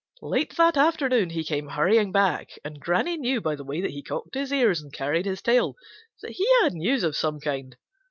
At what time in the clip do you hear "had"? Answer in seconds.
6.63-6.73